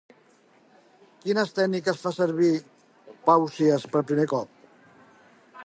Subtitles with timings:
[1.25, 2.49] Quines tècniques va fer servir
[3.29, 4.57] Pàusies per primer cop?